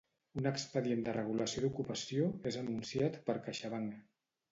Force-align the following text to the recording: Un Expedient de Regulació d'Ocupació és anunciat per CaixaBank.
Un 0.39 0.47
Expedient 0.51 1.03
de 1.07 1.11
Regulació 1.17 1.61
d'Ocupació 1.65 2.31
és 2.53 2.57
anunciat 2.63 3.21
per 3.29 3.37
CaixaBank. 3.49 4.01